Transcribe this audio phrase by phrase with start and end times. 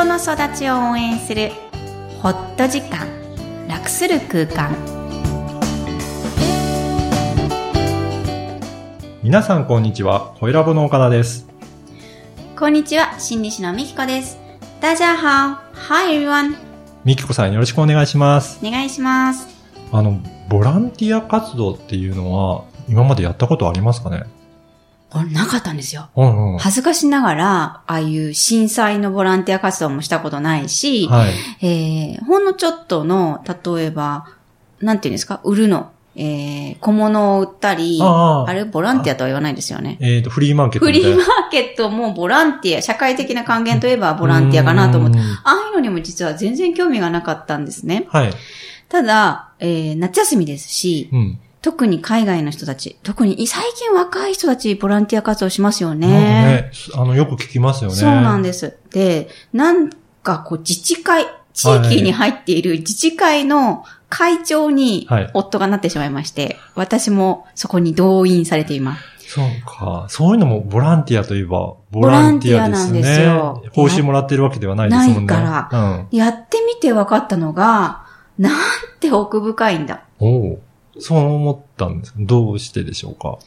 [0.00, 1.50] 人の育ちを応援する
[2.22, 3.06] ホット時間
[3.68, 4.74] 楽する空間。
[9.22, 11.46] 皆さんこんにちは、小ラボの岡田です。
[12.58, 14.38] こんにちは心理師のみきこです。
[14.80, 15.58] 大家好。
[15.74, 16.56] Hi everyone
[17.04, 18.58] みきこさんよろしくお願いします。
[18.66, 19.48] お願いします。
[19.92, 24.24] あの、ボランティア活動っていうのは、今までやったことありますかね？
[25.10, 26.58] これなかったんですようんうん。
[26.58, 31.32] 恥ずかしながら、ああいう震災のボランティア活動もしたことないし、はい。
[31.66, 34.26] えー、ほんのちょっとの、例えば、
[34.80, 39.98] なんていうんですか、売るの、えー、小物を売ったり、あれ、ボランティアとは言わないですよね。
[40.00, 40.92] えっ、と、フリーマーケットフ。
[40.92, 48.06] リーマーケットもボランティア、社会的な還元といえばボランティアかなと思って、うんああいうのにも実は全然興味がなかったんですね。
[48.10, 48.32] はい。
[48.88, 51.38] ただ、えー、夏休みですし、うん。
[51.62, 56.08] 特に海外の人たち、特に最近若い人たちボランティア活動しますよね。
[56.08, 57.96] ね、あの、よく聞きますよね。
[57.96, 58.78] そうなんです。
[58.90, 59.90] で、なん
[60.22, 69.04] かこう自治会、地域に入っている自治会の会長にはい夫がなってしまいまして、私もそこに動員されています。
[69.30, 70.06] そうか。
[70.08, 73.00] そういうのもボランティアといえば、ボランティアですね。
[73.00, 75.14] ボランティアなんですよ報酬もらってるわけではないですもんね。
[75.14, 78.06] ないからやってみて分かったのが、
[78.38, 78.52] なん
[78.98, 80.02] て奥深いんだ。
[80.20, 80.28] うん。
[80.28, 80.62] おう
[81.00, 82.14] そう思ったんです。
[82.16, 83.38] どうしてでしょうか？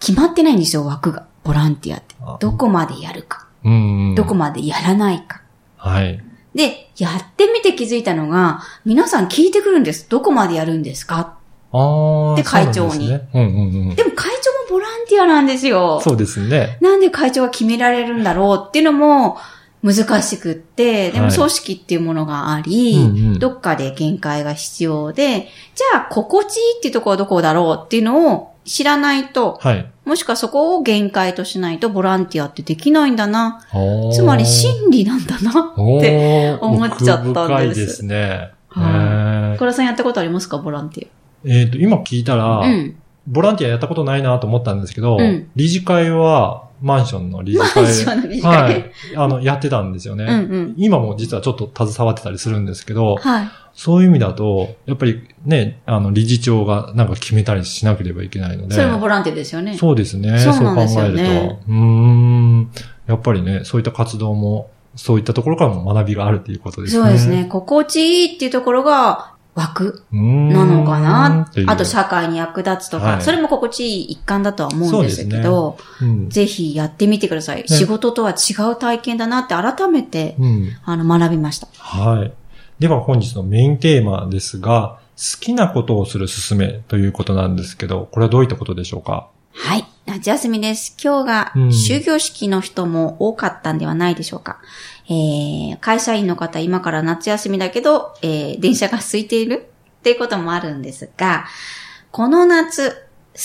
[0.00, 1.26] 決まってないんですよ、枠が。
[1.44, 2.36] ボランティアってあ。
[2.40, 3.46] どこまでやるか。
[3.64, 4.14] うんうん。
[4.14, 5.42] どこまでやらないか。
[5.76, 6.22] はい。
[6.54, 10.08] で、やってみて気づいたのが、皆さん聞いてくるんです。
[10.08, 11.36] どこまでやるんですか？
[11.72, 12.36] ああ。
[12.36, 13.28] で会長にですね。
[13.34, 13.94] うんうんうん。
[13.94, 14.30] でも会
[14.68, 16.00] 長もボランティアなんですよ。
[16.02, 16.78] そうですね。
[16.80, 19.36] なんで会長が決められるんだろうっていうのも
[19.82, 29.90] 難しくって、でもはい組織っていうものがあり、うんうんどっかで限界が必要で、じゃあ心地いいっていうところはどこだろうっていうのを知らないと、はい。
[30.04, 33.60] もしくはそこを限界としないとボランティアってできないんだな。
[34.12, 35.74] つまり心理なんだな。
[35.76, 38.50] おー思っちゃったんです奥深いですね。
[38.68, 40.58] はへー小田さんやったことありますか？
[40.58, 41.08] ボランティ
[41.44, 42.66] えっと、今聞いたら、ア。
[42.66, 42.96] うん。
[43.26, 47.82] ボランティアやったことないなと思ったんですけど、うん理事会は、マンションの理事会。
[47.82, 48.92] マンションの理事会はい。
[49.16, 50.24] あの、やってたんですよね。
[50.24, 50.34] うんう
[50.68, 50.74] ん。
[50.76, 53.48] 今も実はちょっと携わってたりするんですけど、はい。
[53.74, 58.74] そういう意味だと、やっぱりね、あの、理事長がなんか決めたりしなければいけないので。
[58.74, 59.76] それもボランティアですよね。
[59.76, 60.38] そうですね。
[60.38, 61.22] そそううなんです考えると。
[61.68, 62.70] うーん。
[63.06, 67.02] やっぱりね、そういった活動も、そういったところからも学びがあるということですね。
[67.02, 67.46] そうですね。
[67.48, 67.96] 心地
[68.26, 70.02] いいっていうところが枠。
[70.12, 71.50] なのかな？
[71.66, 76.30] あと社会に役立つとか、はいそれも心地いい一環だとは思うんですけど、うん。
[76.30, 77.64] ぜひやってみてください。
[77.66, 80.70] 仕事とは違う体験だなって改めて、うん。
[80.84, 81.66] あの、学びました。
[81.76, 82.32] はい。
[82.78, 89.28] では本日のメインテーマですが、好きなことをするすすめということなんですけど、これはどういったことでしょうか？
[89.52, 89.84] はい。
[90.08, 90.96] 夏休みです。
[91.02, 94.58] 今日がうん終業式の人も多かったんではないでしょうか。
[95.06, 99.68] えー、会社員の方、今から夏休みだけど、えー、電車が空いている？
[100.00, 101.44] っていうこともあるんですが、
[102.10, 102.98] この夏、好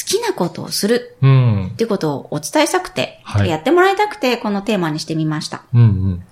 [0.07, 1.75] きなことをするうんっ。
[1.75, 5.63] ていうことをお伝えしたくて、はいやってもらいたくて、このテーマにしてみました。
[5.73, 6.23] うんうん。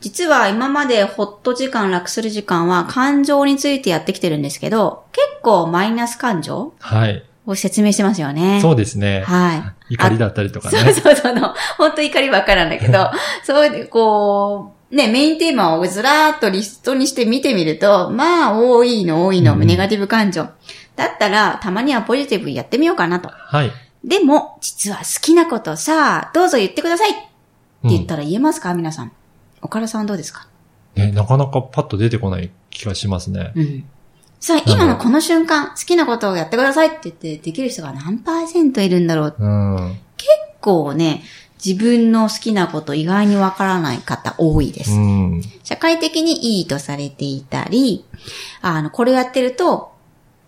[0.00, 6.72] 実は今までホット時間、楽する時間は感情についてやってきてるんですけど、結構マイナス感情？
[6.80, 7.22] はい。
[7.46, 8.60] を説明してますよね。
[8.62, 9.22] そうですね。
[9.26, 9.94] はい。
[9.94, 10.92] 怒りだったりとかそうね。
[10.92, 11.54] そうそうの。
[11.78, 13.10] 本当怒りばっかりなんだけど、
[13.44, 20.46] そういう、こう、ね、メインテーマをずらーっとリストにして見てみると、まあ、多いの多いの、うんネガティブ感情。
[20.96, 23.28] だったら、たまにはポジティブやってみようかなと。
[23.30, 23.72] はい。
[24.04, 27.20] でも、実は好きなことさ、どうぞ言ってくださいって
[27.84, 29.12] うん言ったら言えますか、皆さん。
[29.60, 30.46] 岡田さんどうですか？
[30.94, 33.52] ね、なかなかパッと出てこない気がしますね。
[33.56, 33.84] うん。
[34.44, 39.36] さあ、今のこの瞬間、好きなことをやってくださいって言って、できる人が何パーセントいるんだろう。
[39.38, 39.98] うん。
[40.18, 40.28] 結
[40.60, 41.22] 構ね、
[41.64, 44.92] 自分の好きなこと意外にわからない方多いです。
[44.92, 45.42] うん。
[45.62, 48.04] 社会的にいいとされていたり、
[48.60, 49.94] あの、これやってると、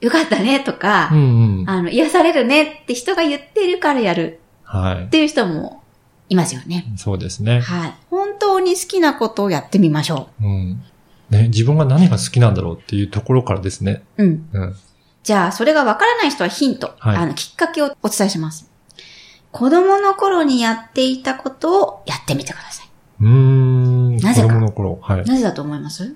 [0.02, 1.70] よかったねとか、うんうん。
[1.70, 5.82] あの、癒されるねって人が言ってるからやるはっていう人も
[6.28, 6.92] いますよね。
[6.94, 6.98] い。
[6.98, 7.60] そうですね。
[7.60, 7.94] はい。
[8.10, 10.82] 本当に好きなことをやってみましょうん。
[11.30, 14.02] ね、自分が何が好きなんだろうっていうところからですね。
[14.18, 14.24] う。
[14.24, 14.48] うん。
[14.52, 14.76] うん。
[15.22, 18.70] じゃあ、それがわからない人はヒント、はいあの、きっかけをお伝えします。
[19.50, 22.88] 子供の頃にやっていたことをやってみてください。
[23.20, 24.16] うーん。
[24.18, 24.98] なぜか子供の頃。
[25.02, 25.24] はい。
[25.24, 26.14] なぜだと思います？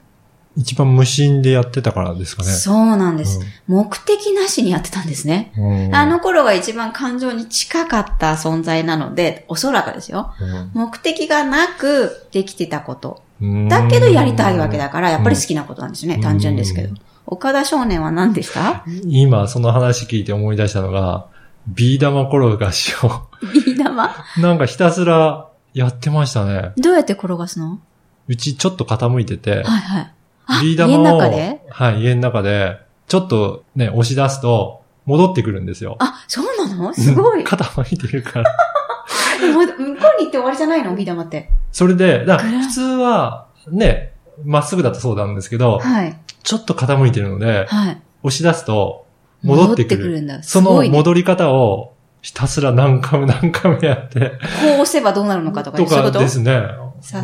[0.56, 2.48] 一番無心でやってたからですかね。
[2.50, 5.52] そうなんです、目的なしにやってたんですね。
[5.56, 5.94] うん。
[5.94, 10.34] あの頃が一番感情に近かった存在なので、おそらくですよ。
[10.74, 13.22] 目的がなくできてたこと。
[13.40, 16.16] うん、だけどやりたいわけだから、やっぱり好きなことなんですね。
[16.16, 16.94] うん単純ですけど。
[17.26, 21.28] 岡田少年は何でした今、その話聞いて思い出したのが、
[21.68, 24.10] ビー玉転がしを、ビー玉？
[24.38, 26.72] なんかひたすらやってましたね。
[26.76, 27.80] どうやって転がすの？
[28.26, 30.12] うちちょっと傾いてて、はいはい。
[30.46, 31.60] あ、ビー玉を、家の中で？
[31.70, 35.96] はい、家の中で、ちょっとね、押し出すと、戻ってくるんですよ。
[36.00, 36.92] あ、そうなの？
[36.94, 37.44] すごい。
[37.44, 38.50] 傾いてるから。
[39.40, 40.96] 向こうに行って終わりじゃないの？
[40.96, 41.48] ビー玉って。
[41.72, 44.12] それで、だ普通は、ね、
[44.44, 46.18] まっすぐだとそうなんですけど、はい。
[46.42, 48.02] ちょっと傾いてるので、はい。
[48.22, 49.06] 押し出すと、
[49.42, 50.20] 戻ってくる。
[50.20, 50.42] んだ。
[50.42, 56.62] その戻り方を、ひたすら何回も何回もやって、こう押せばどうなるのかとか、とかですね。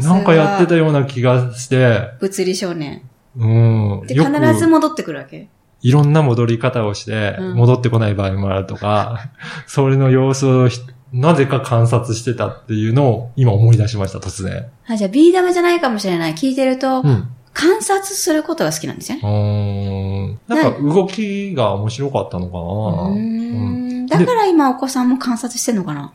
[0.00, 3.02] なんかやってたような気がして、物理少年。
[3.36, 4.06] うん。
[4.06, 5.48] で、必ず戻ってくるわけ？
[5.82, 9.30] いろんな戻り方をして、うん戻ってこない場合もあるとか、
[9.68, 10.80] それの様子をひ
[11.16, 14.66] なぜか観察してたっていうのを今思い出しました、突然。
[14.86, 16.34] あ、じゃあビー玉じゃないかもしれない。
[16.34, 17.28] 聞いてると、うん。
[17.52, 19.22] 観察することが好きなんですよね。
[19.24, 20.38] うーん。
[20.46, 22.60] なんか動きが面白かったのかな、
[23.08, 26.12] うーんだから今お子さんも観察してんのかな？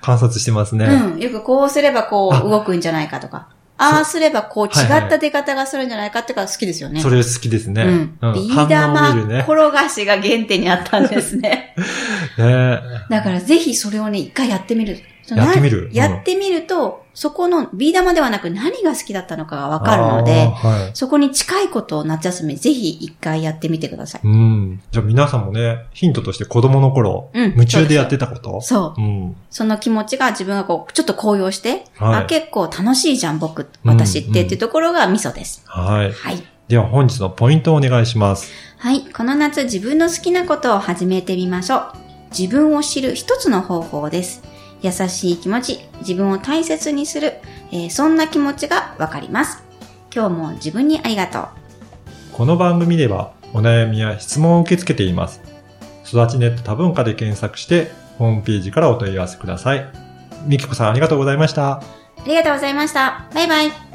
[0.00, 0.86] 観察してますね。
[0.86, 1.18] うん。
[1.18, 3.48] よくこうすればこあう動くんじゃないかとか。
[3.82, 7.00] ああすればこう違った出方がするんじゃないかってから好きですよね。
[7.00, 7.82] それ好きですね。
[7.82, 8.34] うん。
[8.34, 9.10] ビー玉。
[9.40, 11.74] 転がしが原点にあったんですね。
[12.38, 12.80] ね
[13.10, 15.00] だからぜひそれをね、一回やってみる。
[15.28, 20.96] やってみるうんやってみると、そこのビー玉ではなく何が好きだったのかがわかるので、はい。
[20.96, 24.20] そこに近いことを夏休みぜひ一回やってみてください。
[24.24, 24.82] うん。
[24.90, 28.60] じゃあ皆さんもね、ヒントとして子供の頃、うん夢中でやってたこと？
[28.62, 29.00] そう。
[29.00, 29.36] うん。
[29.50, 35.62] その気持ちが自分がこう、ちょっと高揚して、はいあ、結構楽しいじゃん、僕、うん私ってっていうところがミソです。
[35.66, 36.12] はい。
[36.12, 36.42] はい。
[36.68, 38.50] では本日のポイントをお願いします。
[38.78, 39.02] はい。
[39.02, 41.92] この夏自分の好きなことを始めてみましょう。
[42.36, 44.42] 自分を知る一つの方法です。
[44.82, 47.34] 優しい気持ち、自分を大切にする、
[47.70, 49.62] えーそんな気持ちがわかります。
[50.14, 51.46] 今日も自分にありがとう。
[52.32, 55.40] この番組ではお悩みや質問を受け付けています。
[56.04, 59.86] 育ちネット多文化で検索して、ホームページからお問い合わせください。
[60.46, 61.74] みきこさんありがとうございました。
[61.74, 61.82] あ
[62.26, 63.26] りがとうございました。
[63.34, 63.91] バイバイ。